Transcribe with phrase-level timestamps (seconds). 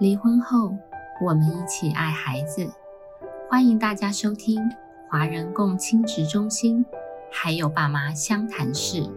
[0.00, 0.76] 离婚后，
[1.24, 2.68] 我们一起爱孩子。
[3.48, 4.60] 欢迎大家收听
[5.08, 6.84] 华人共亲职中心，
[7.30, 9.08] 还有爸妈相谈室。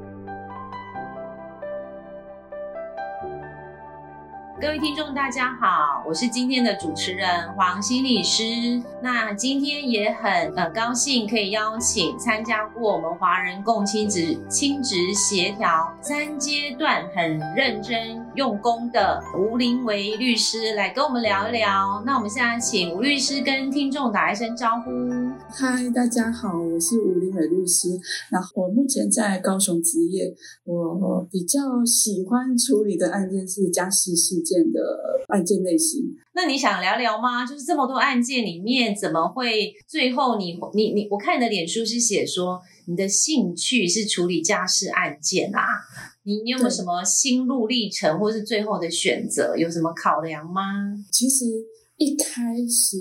[4.59, 8.81] 各位听众，大家好，我是今天的主持人黄心理师。
[9.03, 22.01] 那今天也很呃高兴可以邀请参加过我们华人共亲职亲职协调三阶段很认真用功的吴林维律师来跟我们聊一聊。
[22.03, 24.89] 那我们现在请吴律师跟听众打一声招呼。
[25.49, 27.89] 嗨，大家好，我是吴林伟律师。
[28.29, 34.79] 然后我目前在高雄职业，我比较喜欢处理的案件是家事事件的
[35.29, 36.01] 案件类型。
[36.35, 37.45] 那你想聊聊吗？
[37.45, 41.07] 就是这么多案件里面，怎么会最后你你你？
[41.09, 45.61] 我看你的脸书是写说你的兴趣是处理家事案件啊？
[46.23, 50.61] 你你有没有什么心路历程，或是最后的选择有什么考量吗？
[51.09, 51.45] 其实
[51.97, 52.97] 一开始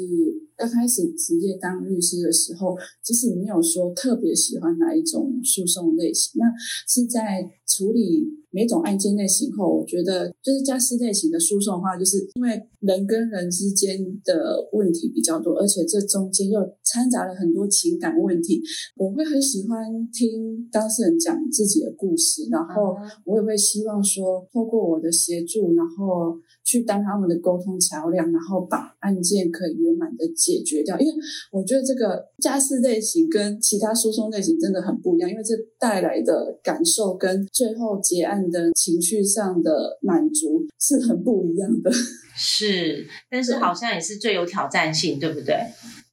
[0.56, 6.46] 刚开始职业当律师的时候，其实没有说特别喜欢哪一种诉讼类型，那
[6.88, 8.45] 是在处理。
[8.56, 18.62] 每种案件类型后，我觉得就是家事类型的诉讼的话，就是因为人跟人之间的问题比较多，而且这中间又掺杂了很多情感问题。
[18.96, 22.96] 我会很喜欢听当事人讲自己的故事，然后
[23.26, 26.34] 我也会希望说，透过我的协助，然后
[26.64, 30.98] 去当他们的沟通桥梁，然后把案件可以圆满的解决掉。
[30.98, 31.12] 因为
[31.52, 38.45] 我觉得这个家事类型跟其他诉讼类型真的很不一样，因为这带来的感受跟最后结案。
[38.50, 41.90] 的情绪上的满足是很不一样的，
[42.36, 45.54] 是，但是好像也是最有挑战性，对不对？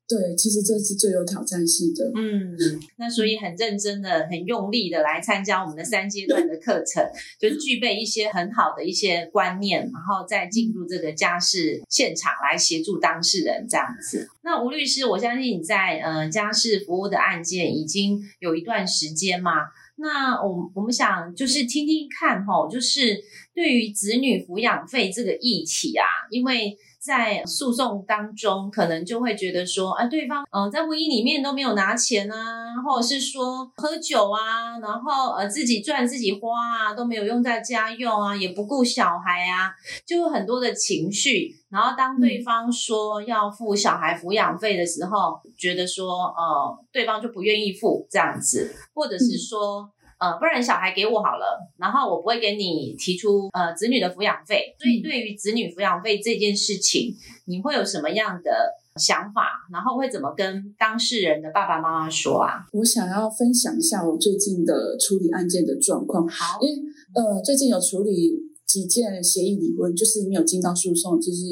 [0.05, 2.11] 对，其实这是最有挑战性的。
[2.13, 2.55] 嗯，
[2.97, 7.01] 那所以很认真的、很用力的来参加我们的三阶段的课程，
[7.39, 14.27] 就具备一些很好的一些观念，然后再进入这个家事现场来协助当事人这样子。
[14.43, 19.53] 那吴律师，我相信你在呃家事服务的案件已经有一段时间嘛？
[19.95, 23.17] 那我我们想就是听听看哈，就是
[23.53, 39.71] 对于子女抚养费这个议题啊，因为在诉讼当中，可能就会觉得说，啊，对方嗯在婚姻里面都没有拿钱啊，或者是说喝酒啊，然后呃自己赚自己花啊，都没有用在家用啊，也不顾小孩啊，
[40.05, 41.51] 就有很多的情绪。
[41.69, 49.89] 然后当对方说要付小孩抚养费的时候，觉得说呃对方就不愿意付这样子，或者是说
[50.23, 54.73] 呃不然小孩给我好了，然后我不会给你提出呃子女的抚养费。
[54.79, 57.13] 所以对于子女抚养费这件事情，
[57.45, 59.67] 你会有什么样的想法？
[59.73, 62.65] 然后会怎么跟当事人的爸爸妈妈说啊？
[62.71, 66.25] 我想要分享一下我最近的处理案件的状况。
[66.25, 66.81] 好，因为
[67.15, 68.42] 呃最近有处理。
[68.73, 71.45] 几件协议离婚，就是没有进到诉讼，就是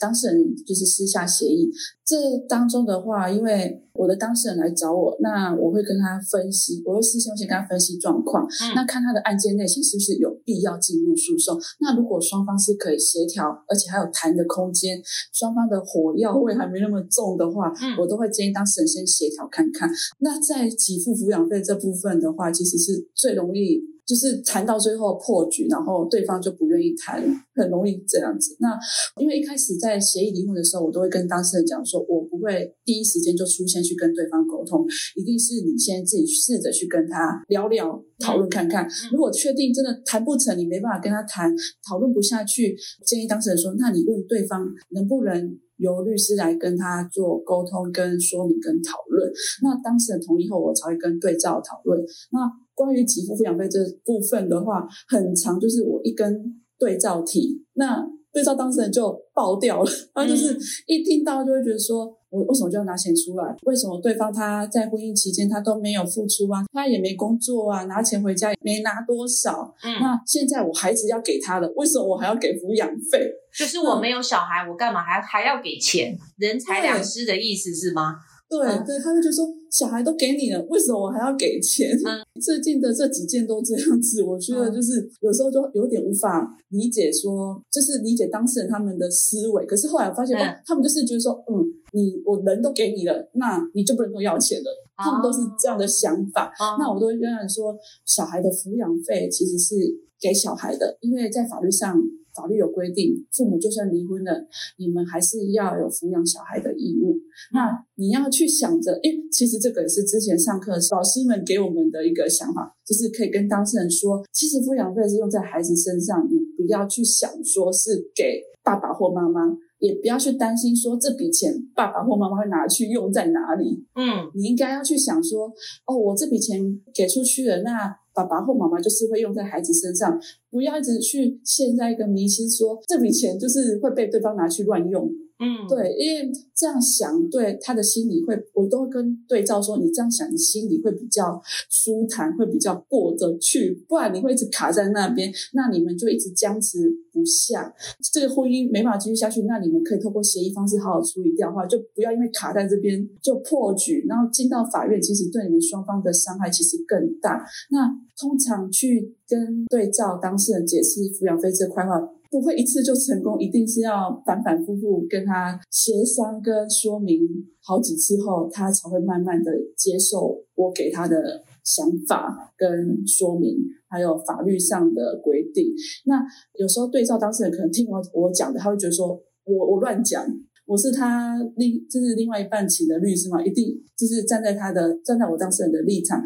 [0.00, 1.70] 当事人就是私下协议。
[2.02, 2.16] 这
[2.48, 11.60] 当中的话，因为我的当事人来找我，那我会跟他分析，我会事先先跟他分析状况，那看他的案件类型是不是有必要进入诉讼。
[11.80, 14.98] 那如果双方是可以协调，而且还有谈的空间，
[15.34, 19.90] 双方的火药味还没那么重的话，我都会建议当事人先协调看看。
[20.20, 23.92] 那在给付抚养费这部分的话，其实是最容易。
[24.12, 27.24] 就是谈到最后破局，然后对方就不愿意谈，
[27.54, 28.54] 很容易这样子。
[28.60, 28.78] 那
[29.16, 34.84] 因为一开始在协议离婚的时候，我都会跟当事人讲说，我不会第一时间就出现去跟对方沟通，
[35.16, 38.86] 一定是你先自己试着去跟他聊聊、讨论看看。
[39.10, 41.50] 如果确定真的谈不成，你没办法跟他谈，
[41.88, 49.28] 讨论不下去，建议当事人说，那你问对方能不能由律师来跟他做沟通、跟说明、跟讨论。
[49.62, 52.00] 那当事人同意后，我才会跟对照讨论。
[52.30, 59.90] 那关于给付抚养费这部分的话，很长，就是我一跟对照题，那对照当事人就爆掉了。
[60.14, 60.56] 他就是
[60.86, 63.54] 一听到就会觉得说，我为什么就要拿钱出来？
[63.64, 66.64] 为什么对方他在婚姻期间他都没有付出啊？
[66.72, 69.72] 他也没工作啊，拿钱回家也没拿多少。
[69.84, 73.30] 嗯，那现在我孩子要给他的，为什么我还要给抚养费？
[73.56, 76.16] 就是我没有小孩，我干嘛还还要给钱？
[76.38, 78.16] 人财两失的意思是吗？
[78.48, 81.88] 对对，他就觉得说小孩都给你了，为什么我还要给钱？
[82.38, 89.64] 最近的这几件都这样子，我觉得就是有时候就有点无法理解，说就是理解当事人他们的思维。
[89.64, 90.36] 可是后来我发现，
[90.66, 94.70] 他们就是觉得说，嗯，你我人都给你了，那你就不能够要钱了。
[94.96, 96.52] 他们都是这样的想法。
[96.78, 99.74] 那我都会跟他们说，小孩的抚养费其实是
[100.20, 102.02] 给小孩的，因为在法律上。
[102.34, 104.48] 法律有规定，父母就算离婚了，
[104.78, 107.14] 你们还是要有抚养小孩的义务。
[107.52, 119.40] 那你要去想着，因为其实这个也是之前上课老师们给我们的一个想法，就是可以跟当事人说，其实抚养费是用在孩子身上，你不不要去想说是给爸爸或妈妈，
[119.82, 123.84] 也不要去担心说这笔钱爸爸或妈妈会拿去用在哪里。
[123.96, 125.52] 嗯你应该要去想说，
[125.86, 126.60] 哦，我这笔钱
[126.94, 130.20] 给出去了，那爸爸或妈妈就是会用在孩子身上，
[130.50, 135.10] 不要一直去陷在一个迷失，说这笔钱就是会被对方拿去乱用。
[135.42, 146.78] 嗯，对，因为这样想，对他的心里会，我都会跟对照说，你这样想，你心里会比较舒坦，会比较过得去，不然你会一直卡在那边，那你们就一直僵持
[147.12, 147.74] 不下，
[148.12, 157.44] 这个婚姻没法继续下去，那你们可以透过协议方式好好处理掉的话，就不要因为卡在这边就破局，然后进到法院，其实对你们双方的伤害其实更大。
[157.70, 162.00] 那通常去跟对照当事人解释抚养费这块话，
[162.32, 167.20] 不会一次就成功，一定是要反反复复跟他协商跟说明
[167.62, 175.66] 好几次后，他才会慢慢的接受我给他的想法跟说明，还有法律上的规定。
[176.06, 176.24] 那
[176.58, 179.08] 有时候对照当事人可能听我我讲的，他会觉得说
[179.44, 180.26] 我我乱讲。
[180.64, 186.22] 我是他另就是另外一半请的律师嘛，一定就是站在他的站在我当事人的立场，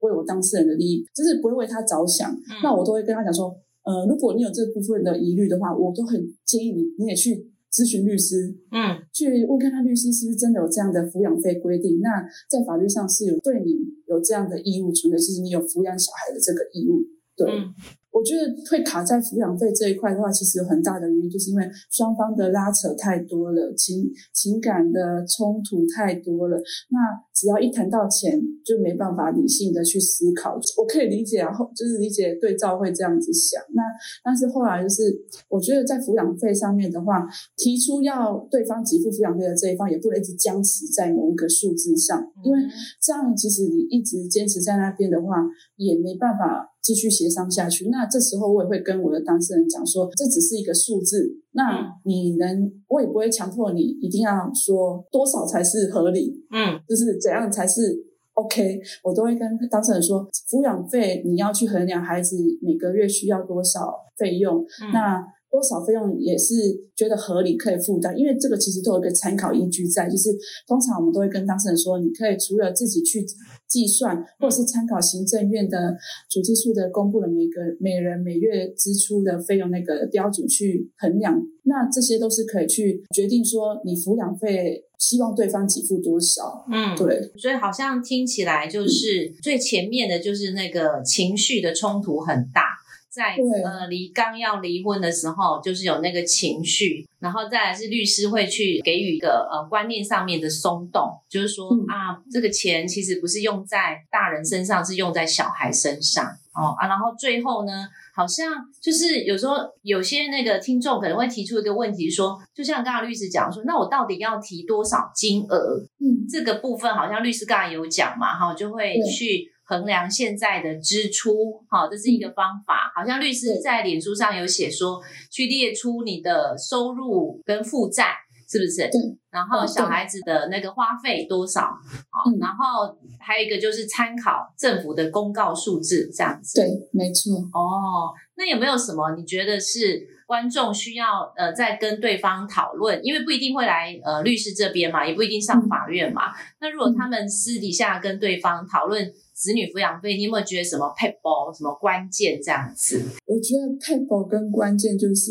[0.00, 2.30] 为我当事人的利益，就是不会为他着想。
[2.62, 3.50] 那我都会跟他讲说，
[3.88, 11.98] 呃，如果你有这部分的疑虑的话，我都很建议你，你也去咨询律师，嗯去问看看律师是不是真的有这样的抚养费规定。
[12.04, 12.20] 那
[12.50, 13.72] 在法律上是有对你
[14.06, 17.00] 有这样的义务存在，就是你有抚养小孩的这个义务。
[17.34, 17.72] 对，嗯
[18.18, 26.56] 我觉得会卡在抚养费这一块的话，其实有很大的原因，就是因为双方的拉扯太多了，情情感的冲突太多了。
[26.90, 26.98] 那
[27.32, 30.58] 只要一谈到钱，就没办法理性的去思考。
[30.76, 33.62] 我可以理解啊，后就是理解对照会这样子想。
[33.74, 33.82] 那
[34.24, 35.02] 但是后来就是，
[35.48, 37.24] 我觉得在抚养费上面的话，
[37.56, 42.58] 提出要对方给付抚养费的这一方，也不能一直僵持在某一个数字上，因为
[43.00, 45.36] 这样其实你一直坚持在那边的话，
[45.76, 47.90] 也没办法继续协商下去。
[47.90, 56.80] 那这时候我也会跟我的当事人讲说，这只是一个数字，那你能，我也不会强迫你一定要说多少才是合理，嗯。
[56.88, 57.94] 就是怎样才是
[58.32, 64.88] OK，我都会跟当事人说，抚养费你要去衡量孩子每个月需要多少费用，嗯。
[64.94, 65.22] 那
[65.58, 66.54] 多少费用也是
[66.94, 70.30] 觉得合理可以负担，因为这个其实都有一个参考依据在，就是
[70.68, 73.26] 通常我们都会跟当事人说，你可以除了自己去
[73.66, 75.96] 计算，或者是参考行政院的
[76.30, 87.32] 主计处的公布的每个每人每月支出的费用那个标准去衡量，那这些都是可以去决定说你抚养费希望对方给付多少，嗯，对。
[87.36, 92.62] 所以好像听起来就是最前面的就是那个情绪的冲突很大，
[93.10, 106.24] 在对呃离刚要离婚的时候，就是有那个情绪，然后再来是律师会去给予一个呃观念上面的松动，就是说、嗯啊，这个钱其实不是用在大人身上，是用在小孩身上
[106.54, 107.72] 哦啊，然后最后呢。
[108.18, 108.52] 好像
[108.82, 115.78] 就是有时候有些那个听众可能会提出一个问题说，就像刚刚律师讲说，那我到底要提多少金额？
[116.00, 122.90] 嗯，这个部分好像律师刚才有讲嘛，哈，就会对去衡量现在的支出，哈，这是一个方法。
[122.96, 124.98] 好像律师在脸书上有写说，
[125.30, 128.14] 去列出你的收入跟负债，
[128.48, 128.88] 是不是？
[128.90, 128.98] 对。
[129.30, 131.60] 然后小孩子的那个花费多少？
[131.60, 136.58] 好，嗯然后还有一个就是参考政府的公告数字，这样子。
[136.58, 137.34] 对，没错。
[137.52, 142.98] 哦，那有没有什么你觉得是观众需要呃再跟对方讨论？
[143.04, 146.32] 因为不一定会来呃律师这边嘛，也不一定上法院嘛。
[146.58, 153.00] 那如果他们私底下跟对方讨论子女抚养费，你有没有觉得什么 p a p e 什么关键这样子？
[153.24, 155.30] 我觉得配保跟关键就是，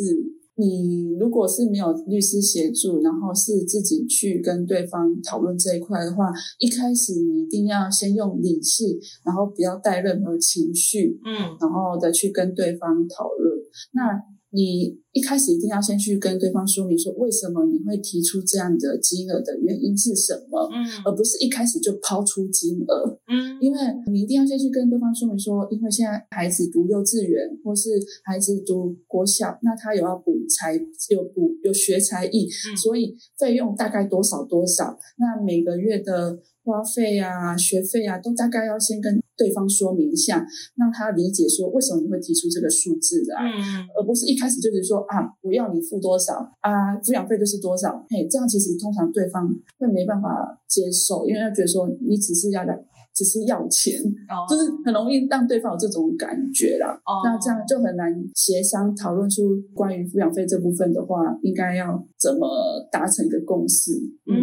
[0.55, 13.57] 你如果是没有律师协助，然后是自己去跟对方讨论这一块的话，一开始你一定要先用理性，然后不要带任何情绪，嗯然后再去跟对方讨论。
[13.91, 14.17] 那
[14.51, 23.19] 你一开始一定要先去跟对方说明说，为什么你会提出这样的金额的原因是什么，嗯而不是一开始就抛出金额。
[23.27, 23.79] 嗯因为
[24.11, 27.89] 你一定要先去跟对方说明说，因为现在孩子读幼稚园或是
[28.23, 30.73] 孩子读国小，那他有要补才
[31.09, 43.43] 有补有学才艺，嗯所以费用大概多少多少，那每个月的花费啊、学费啊，都大概要先跟对方说明一下，让他理解说为什么你会提出这个数字来。
[43.43, 52.73] 嗯而不是一开始就是说啊，我要你付多少啊，抚养费就是多少，嘿，这样其实通常对方会没办法接受，因为他觉得说你只是要来，
[53.17, 53.97] 只是要钱，
[54.29, 56.93] 哦就是很容易让对方有这种感觉啦。
[57.03, 62.47] 哦那这样就很难协商讨论出关于抚养费这部分的话，应该要怎么
[62.91, 63.93] 达成一个共识。
[64.27, 64.37] 嗯，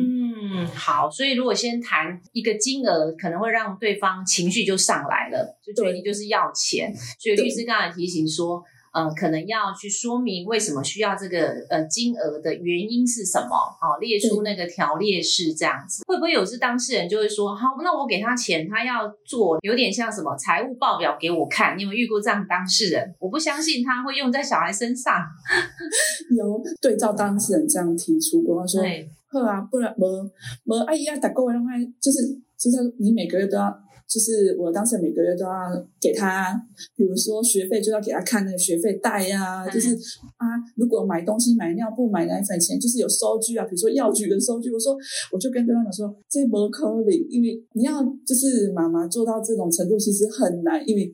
[0.64, 6.92] 嗯，好，所以如果先谈一个金额，可能会让对方情绪就上来了，就觉得对你就是要钱。
[7.20, 8.60] 所以律师刚才提醒说，
[8.94, 16.04] 呃，可能要去说明为什么需要这个呃金额的原因是什么，好，列出那个条列式这样子。
[16.06, 21.76] 会不会有是当事人就会说，好，那我给他钱，他要做有点像什么财务报表给我看？
[21.76, 23.12] 你有遇过这样当事人？
[23.18, 25.12] 我不相信他会用在小孩身上。
[26.36, 28.80] 有对照当事人这样提出过，他说
[29.26, 30.06] ：“好啊，不然没
[30.62, 32.18] 没阿姨要打过来，让他就是
[32.56, 35.52] 就是你每个月都要。”就是我当时每个月都要
[36.00, 36.54] 给他，
[36.94, 39.94] 比如说学费就要给他看那个学费袋呀，就是
[40.36, 40.46] 啊，
[40.76, 44.70] 如果买东西买尿布买奶粉钱，就是有收据啊，比如说药局的收据。
[44.70, 44.96] 我说
[45.32, 51.12] 我就跟对方讲说，这不可能，因为你要就是妈妈做到这种程度其实很难，因为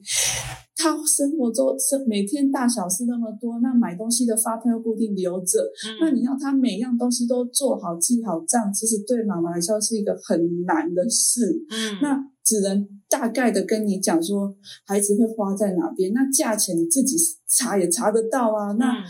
[0.77, 5.61] 他生活中生每天大小事那么多，那买东西的发票又固定留着，
[6.01, 11.65] 那你要他每样东西都做好记好账，其实对妈妈来说是一个很难的事。
[11.71, 12.30] 嗯，那。
[12.45, 14.55] 只能大概的跟你讲说，
[14.87, 17.17] 孩子会花在哪边，那价钱你自己
[17.49, 18.73] 查也查得到啊。
[18.79, 19.05] 那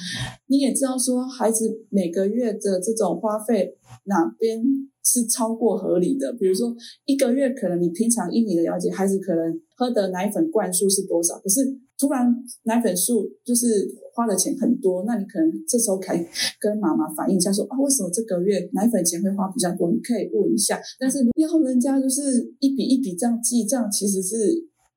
[0.47, 4.63] 你也知道说，孩子每个月的这种花费哪边
[5.05, 6.33] 是超过合理的。
[6.33, 11.79] 比如说一个月可能你平常以你的了解，孩子可能喝的奶粉罐数是多少，可是。
[12.01, 13.67] 突然奶粉数就是
[14.15, 16.27] 花的钱很多，那你可能这时候可以
[16.59, 19.93] 跟妈妈反映一下，说啊，为什么这个月奶粉钱会花比较多？
[19.93, 20.81] 你可以问一下。
[20.99, 24.37] 但是要人家就是一笔一笔这样记账，其实是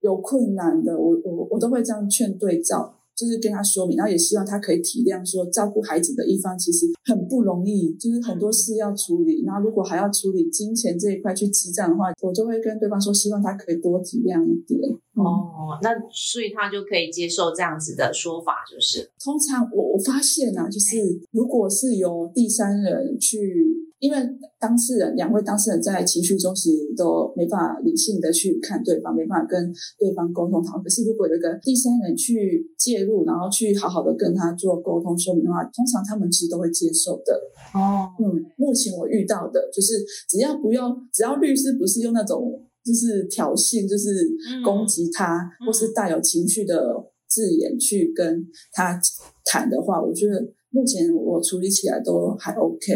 [0.01, 0.97] 有困难的。
[0.99, 2.95] 我我我都会这样劝对照。
[3.15, 9.43] 就是跟他说明，然后也希望他可以体谅，说照顾孩子的一方其实很不容易，就是很多事要处理。
[9.45, 14.79] 然后如果还要处理金钱这一块去记账的话，我就会跟对方说，希望他可以多体谅一点。
[15.15, 20.97] 哦，那所以他就可以接受这样子的说法，就是通常我我发现啊，就是
[21.31, 23.83] 如果是由第三人去。
[24.03, 24.17] 因为
[24.59, 30.83] 当事人两位当事人在情绪中其实都没办法理性的去看对方，没办法跟对方沟通讨论。
[30.83, 37.33] 可是如果有一个第三人去介入，然后去好好的跟他做沟通说明的话，通常他们其实都会接受的。
[37.73, 44.29] 哦，嗯，目前我遇到的就是，只要不用，只要律师不是用那种就是挑衅，就是
[44.63, 46.95] 攻击他，或是带有情绪的
[47.27, 48.99] 字眼去跟他
[49.45, 50.53] 谈的话，我觉得。
[50.75, 52.91] 目前我处理起来都还 OK，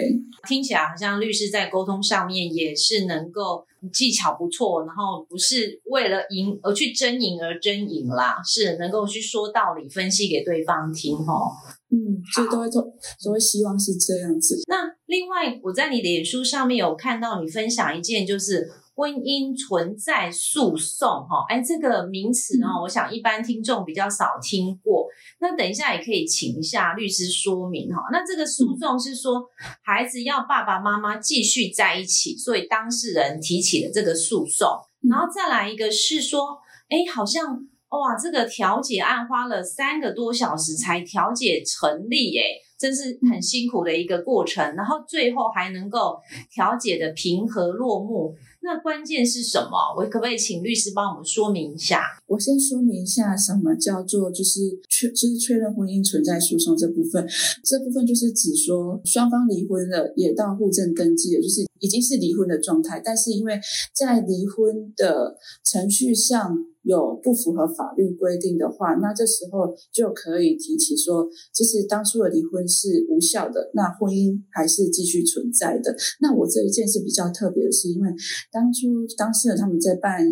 [0.47, 3.63] 听起来好像律师在沟通上面也是能够
[3.93, 11.53] 技巧不错，然后不是为了赢而去争赢而争赢啦，是能够去说道理、分析给对方听哦。
[11.91, 12.81] 嗯，所以都会都
[13.23, 14.59] 都会希望是这样子。
[14.67, 18.67] 那另外，我在你脸书上面有看到你分享一件，就是。
[18.97, 25.05] 婚姻存在诉讼，哈，哎，这个名词呢，我想一般听众比较少听过。
[25.39, 28.01] 那等一下也可以请一下律师说明，哈。
[28.11, 29.45] 那这个诉讼是说，
[29.83, 34.67] 孩子要爸爸妈妈继续在一起，所以当事人提起了这个诉讼。
[35.07, 36.57] 然后再来一个是说，
[36.89, 37.53] 哎，好像
[37.89, 42.45] 哇，这个调解案花了三个多小时才调解成立，哎，
[42.79, 44.75] 真是很辛苦的一个过程。
[44.75, 48.35] 然后最后还能够调解的平和落幕。
[48.67, 49.95] 那关键是什么？
[49.95, 52.01] 我可不可以请律师帮我们说明一下？
[52.27, 54.59] 我先说明一下什么叫做就是
[54.89, 57.25] 确就是确认婚姻存在诉讼这部分。
[57.63, 63.01] 这部分就是指说双方离婚了，也到户政登记也，就是已经是离婚的状态。
[63.03, 63.59] 但是因为
[63.93, 66.57] 在离婚的程序上。
[66.83, 75.93] 有不符合法律规定的话，那这时候就可以提起说，其实当初的离婚是无效的，那婚姻还是继续存在的。
[76.21, 78.09] 那我这一件是比较特别的，是因为
[78.53, 80.23] 当初当事人他们在办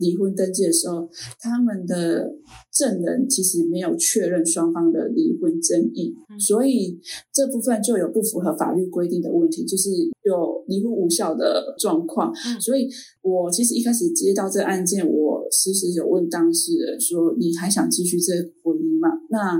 [0.00, 2.34] 离婚登记的时候，他们的
[2.72, 6.98] 证人其实没有确认双方的离婚争议，所以
[7.32, 9.90] 这部分就有不符合法律规定的问题，就是
[10.24, 12.34] 有离婚无效的状况。
[12.58, 12.88] 所以
[13.22, 15.30] 我其实一开始接到这案件，我。
[15.52, 19.58] 其实有问当事人说：“你还想继续这婚姻吗？”那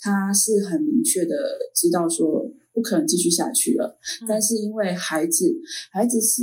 [0.00, 1.34] 他是很明确的
[1.74, 2.41] 知道说
[2.72, 3.98] 不可能继续下去了。
[4.28, 5.54] 但是因为孩子，
[5.92, 6.42] 孩子是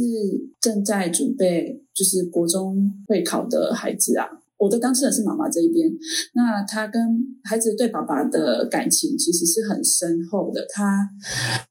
[0.62, 4.26] 正在准备就是国中会考的孩子啊。
[4.58, 5.90] 我的当事人是妈妈这一边，
[6.34, 7.02] 那他跟
[7.46, 10.66] 孩子对爸爸的感情其实是很深厚的。
[10.74, 11.00] 他，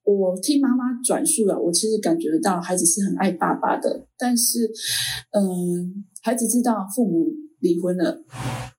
[0.04, 4.06] 我听妈妈转述了，我其实感觉得到孩子是很爱爸爸的。
[4.16, 4.70] 但是，
[5.32, 8.22] 嗯，孩子知道父母离婚了，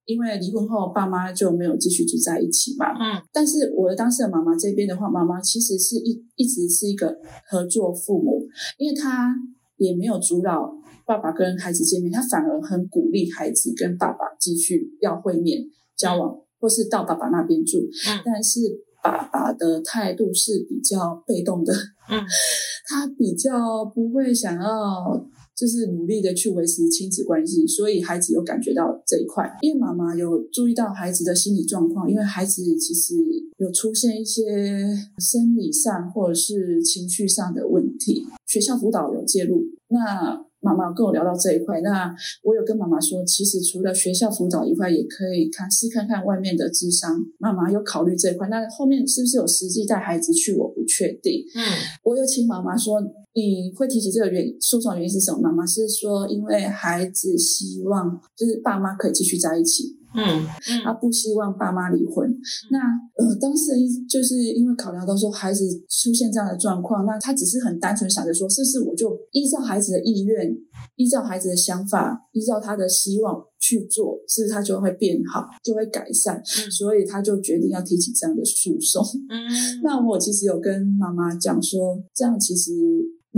[0.06, 2.88] 因为离婚后爸妈就没有继续住在一起嘛。
[2.94, 3.22] 嗯。
[3.32, 7.18] 但是我的当事人妈妈这边的话，妈妈其实是一一直是一个
[7.50, 9.36] 合作父母，因为她
[9.78, 10.72] 也没有阻扰。
[11.06, 15.60] 爸爸跟孩子见面，她反而很鼓励孩子跟爸爸继续要会面
[15.98, 17.80] 交往，或是到爸爸那边住。
[17.80, 18.60] 嗯，但是
[19.02, 21.74] 爸爸的态度是比较被动的。
[22.12, 22.22] 嗯，
[22.88, 25.28] 他比较不会想要
[25.60, 29.44] 就是努力的去维持亲子关系，所以孩子有感觉到这一块。
[29.62, 33.16] 因为妈妈有注意到孩子的心理状况，因为孩子其实
[33.58, 34.88] 有出现一些
[35.18, 39.66] 生理上或者是情绪上的问题，学校辅导有介入。
[39.90, 42.14] 那妈妈跟我聊到这一块，那
[42.44, 47.20] 我有跟妈妈说，其实除了学校辅导以外，也可以看试看看外面的智商。
[47.38, 51.44] 妈妈有考虑这一块，那后面是不是有实际带孩子去，我不确定。
[51.56, 51.64] 嗯，
[52.04, 53.02] 我有请妈妈说，
[53.34, 55.40] 你会提起这个原诉讼原因是什么？
[55.42, 59.99] 妈妈是说，因为孩子希望就是爸妈可以继续在一起。
[60.16, 60.46] 嗯
[60.84, 62.30] 他不希望爸妈离婚。
[62.72, 62.80] 那
[63.18, 70.56] 呃，当事人就是因为考量到说孩子出现这样的状况，那他只是很单纯想着说，是不是我就依照孩子的意愿，
[70.96, 76.44] 依照孩子的想法，依照他的希望去做，是不是他就会变好，就会改善？
[76.72, 79.04] 所以他就决定要提起这样的诉讼。
[79.30, 79.48] 嗯，
[79.84, 82.72] 那我其实有跟妈妈讲说，这样其实。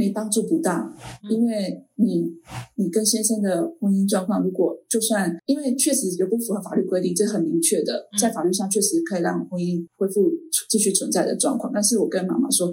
[0.02, 0.92] 没帮助不大，
[1.30, 2.34] 因为你
[2.74, 10.32] 你跟先生的婚姻状况，如果就算因为确实有不符合法律规定，这很明确的，在法律上确实可以让婚姻恢复
[10.68, 11.72] 继续存在的状况。
[11.72, 12.72] 但是我跟妈妈说，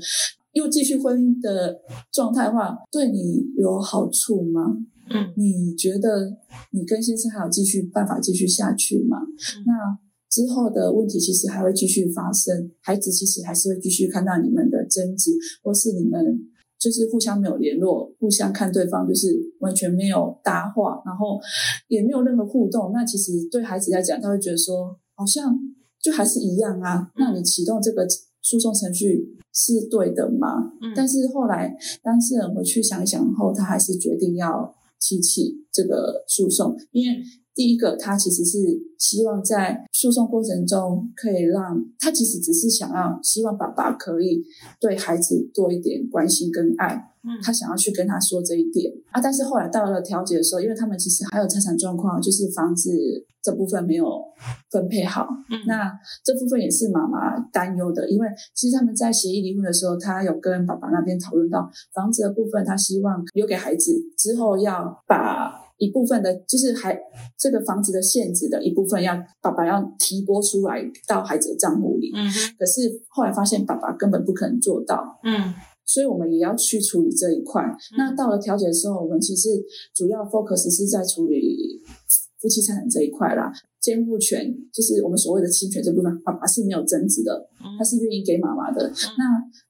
[0.54, 1.78] 又继续婚姻的
[2.11, 4.78] 状态的话，对你有好处吗？
[5.11, 6.35] 嗯，你觉得
[6.70, 9.18] 你跟先生还有继续办法继续下去吗？
[9.66, 9.99] 那
[10.30, 15.32] 之后的问题其实还会继续发生，孩子其实还是会继续看到你们的争执，
[15.62, 16.49] 或是你们。
[16.78, 21.40] 就是互相没有联络，互相看对方，就是完全没有搭话，然后
[21.88, 22.92] 也没有任何互动。
[22.92, 25.58] 那其实对孩子来讲，他会觉得说，好像
[26.00, 27.11] 就还是一样啊。
[27.16, 28.06] 那你启动这个
[28.40, 30.73] 诉讼程序是对的吗？
[30.94, 37.18] 但是后来当事人回去想一想后，他还是决定要提起这个诉讼，因为。
[37.58, 38.56] 第一个，他其实是
[39.00, 44.40] 希望在诉讼过程中可以让他其实只是想要希望爸爸可以
[44.80, 49.20] 对孩子多一点关心跟爱，嗯，他想要去跟他说这一点啊。
[49.20, 52.92] 但是后来到了调解的时候，因为他们其实还有财产状况，就是房子
[53.42, 54.06] 这部分没有
[54.70, 55.90] 分配好，嗯，那
[56.24, 65.66] 这部分也是妈妈担忧的，因为其实他们在协议离婚的时候，他有跟爸爸那边讨论到房子的部分，他希望留给孩子之后要把。
[65.78, 66.99] 一部分的，就是还
[67.38, 72.10] 这个房子的限制的一部分，要爸爸要提拨出来到孩子的账户里。
[72.14, 75.19] 嗯，可是后来发现爸爸根本不可能做到。
[75.25, 75.54] 嗯，
[75.86, 77.62] 所以我们也要去处理这一块。
[77.97, 79.49] 那到了调解的时候，我们其实
[79.95, 81.80] 主要 focus 是在处理
[82.41, 83.52] 夫妻财产这一块啦。
[83.80, 88.91] 监护权就是我们所谓的侵权这部分，爸爸是没有争执的，他是愿意给妈妈的。
[89.17, 89.25] 那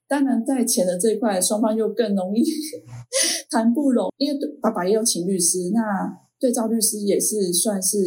[0.09, 2.43] 当然，在钱的这一块，双方又更容易
[3.51, 5.81] 谈不拢，因为爸爸也有请律师，那
[6.39, 7.99] 对照律师也是算是，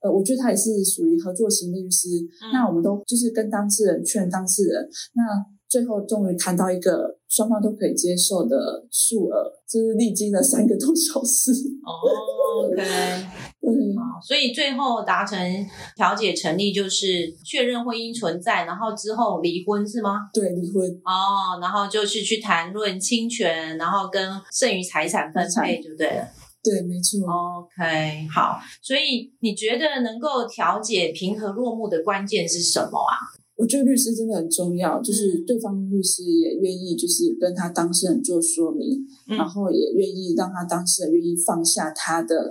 [0.00, 2.08] 呃，我觉得他也是属于合作型律师。
[2.52, 5.22] 那我们都就是跟当事人劝当事人，那
[5.70, 11.52] 最后终于谈到一个双方都可以接受的数额，就是历经了三个多小时。
[11.86, 12.82] 哦，OK。
[14.26, 15.38] 所以最后达成
[15.96, 20.28] 调解成立，就是确认婚姻存在，然后之后离婚是吗？
[20.34, 20.84] 对，离婚。
[21.04, 26.28] 哦，然后就是去谈论侵权，然后跟剩余财产分配就对了。
[26.62, 27.20] 对，没错。
[27.60, 28.58] OK，好。
[28.82, 33.39] 所以你觉得能够调解平和落幕的关键是什么啊？
[33.60, 42.50] 我觉得律师真的很重要，就是对方律师也愿意就是跟他当事人做说明，然后也愿意让他当事人愿意放下他的，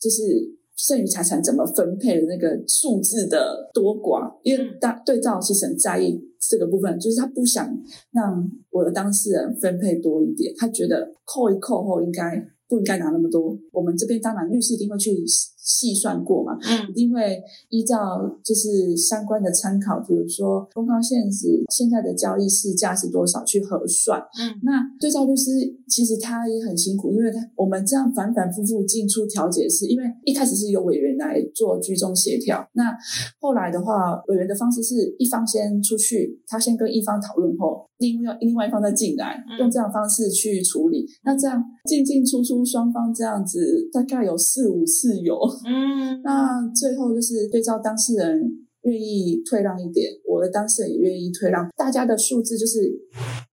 [0.00, 0.56] 就是。
[0.82, 7.68] 剩余财产怎么分配的那个数字的多寡，因为大对照其实很在意这个部分，就是他不想
[8.12, 13.54] 让我的当事人分配多一点，他觉得扣一扣后应该不应该拿那么多。
[13.72, 15.22] 我们这边当然律师一定会去。
[15.62, 16.56] 细算过嘛？
[16.62, 17.96] 嗯，一定会依照
[18.42, 24.18] 就是相关的参考，比如说公告现值现在的交易市价是多少去核算。
[24.38, 25.50] 嗯，那对照律师
[25.86, 32.96] 其实他也很辛苦，因为他我们这样反反复复进出调解是因为一开始是由委员来做居中协调，那
[33.38, 41.06] 后来的话，委员的方式是一方先出去，他先跟一方讨论后，另外另外一方再进来，用这样方式去处理。
[41.22, 45.38] 那这样进进出出双方这样子大概有四五次有。
[45.66, 48.40] 嗯，那最后就是对照当事人
[48.82, 52.90] 愿意退让一点，我的当事人也愿意退让，大家的数字就是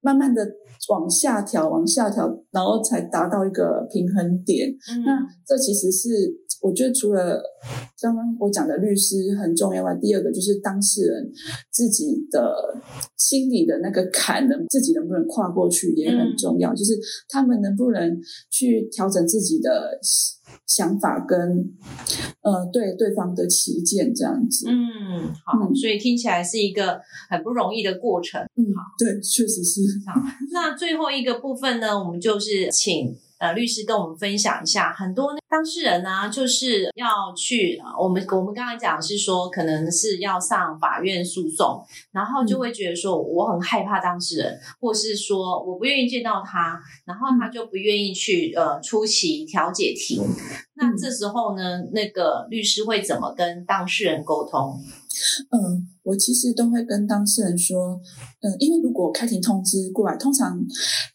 [0.01, 0.45] 慢慢的
[0.89, 4.69] 往下调，往下调，然后才达到一个平衡点。
[5.03, 6.07] 那这其实是
[6.67, 7.41] 我觉得除了
[8.01, 11.31] 刚刚我讲的律师很重要外，第二个就是当事人
[11.71, 12.53] 自己的
[13.15, 16.99] 心里的那个坎能自己能不能跨过去也很重要，就是
[17.29, 19.99] 他们能不能去调整自己的。
[20.65, 21.37] 想法跟
[22.41, 26.99] 呃对对方的旗舰这样子，嗯，好，所以听起来是一个
[27.29, 28.63] 很不容易的过程，嗯，
[28.97, 29.81] 对，确实是。
[30.05, 50.23] 好，那最后一个部分呢，我们就是请呃律师跟我们分享一下，很多当事人呢就是要去我们我们刚才讲是说可能是要上法院诉讼，然后就会觉得说我很害怕当事人，或是说我不愿意见到他，然后他就不愿意去呃出席调解庭。
[50.79, 54.79] 那这时候呢，那个律师会怎么跟当事人沟通？
[55.49, 57.99] 嗯，我其实都会跟当事人说，
[58.41, 60.59] 嗯，因为如果开庭通知过来，通常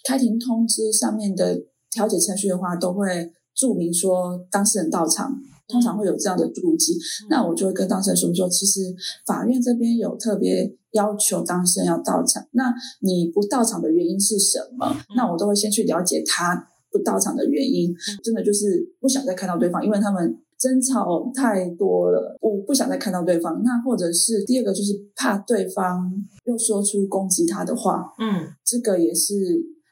[0.04, 1.56] 开庭通知上面的
[1.92, 6.98] 调解程序的话，都会注明说当事人到场，通常会有这样的注记。
[7.28, 8.80] 那我就会跟当事人说说，其实
[9.26, 14.96] 法院这边有特别要求当事人要到场，那你不到场的原因是什么？
[15.14, 20.38] 那我都会先去了解他不到场的原因，真的就是不想再看到对方，因为他们。
[20.62, 23.60] 争吵太多了，我不想再看到对方。
[23.64, 26.08] 那或者是第二个，就是怕对方
[26.44, 28.04] 又说出攻击他的话。
[28.20, 29.34] 嗯，这个也是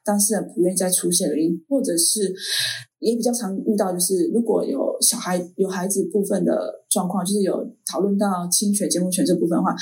[0.04, 2.34] 当事人不愿意再出现的原因，或者是
[2.98, 6.52] 也比较常遇到，就是如果有小孩有孩子部分的
[6.90, 9.74] 状况，就是有讨论到侵权、监护权这部分的话，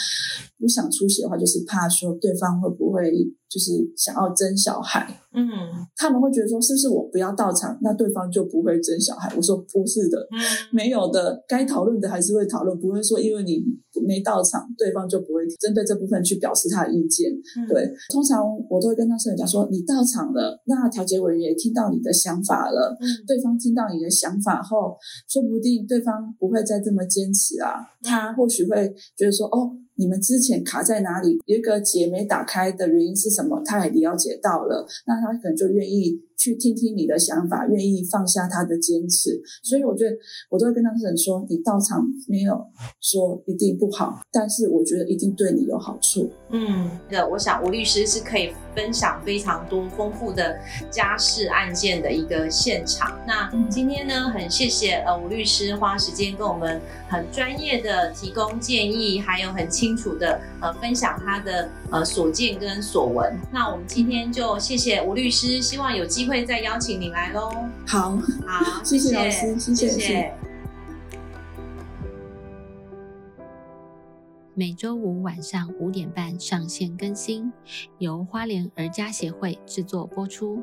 [0.58, 3.10] 不想出席的话，就是怕说对方会不会。
[3.48, 5.48] 就是想要争小孩，嗯，
[5.96, 9.32] 他们会觉得说，是不是我不要到场，那对方就不会争小孩？
[9.34, 10.36] 我说不是的，嗯，
[10.70, 13.64] 没有的，该讨论的还是会讨论，不会说因为你
[14.06, 17.32] 没到场，对方就不会针对这部分去表示他的意见。
[17.66, 29.76] 对，通常我都会跟当事人讲说，你到场了，那调解委员也听到你的想法了，嗯，对方听到你的想法后，说不定对方不会再这么坚持啊，他或许会觉得说，哦。
[29.98, 31.38] 你们之前卡在哪里？
[31.46, 33.60] 有一个结没打开的原因是什么？
[33.64, 36.22] 他也了解到了，那他可能就愿意。
[36.38, 40.16] 去听听你的想法，愿意放下他的坚持，所以我觉得
[40.48, 42.54] 我都会跟当事人说，你到场没有
[43.00, 46.30] 说一定不好，但是我觉得一定对你有好处。
[46.50, 50.56] 嗯，的，我想吴律师是可以分享非常多丰富的
[50.88, 53.18] 家事案件的一个现场。
[53.26, 63.36] 那今天呢，很谢谢呃吴律师花时间跟我们很专业的提供建议，还有很清楚的呃分享他的呃所见跟所闻。
[63.52, 66.28] 那我们今天就谢谢吴律师，希望有机。
[66.28, 67.50] 会再邀请你来喽。
[67.86, 68.10] 好，
[68.46, 70.30] 好， 谢谢老师，谢谢。
[74.52, 77.50] 每周五晚上五点半上线更新，
[77.96, 80.62] 由花莲儿家协会制作播出。